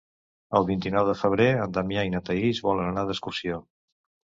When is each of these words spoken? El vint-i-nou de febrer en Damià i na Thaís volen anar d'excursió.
El 0.59 0.65
vint-i-nou 0.69 1.05
de 1.11 1.15
febrer 1.21 1.47
en 1.67 1.77
Damià 1.77 2.09
i 2.11 2.17
na 2.17 2.25
Thaís 2.31 2.67
volen 2.71 2.93
anar 2.97 3.09
d'excursió. 3.13 3.67